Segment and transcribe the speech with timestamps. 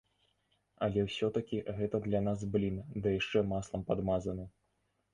[0.85, 4.53] Але ўсё-такі гэта для нас блін ды яшчэ маслам падмазаны.